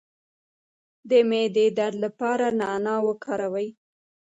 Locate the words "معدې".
1.29-1.67